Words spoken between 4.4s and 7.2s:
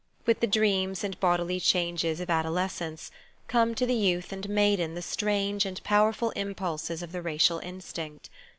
maiden the strange and powerful impulses of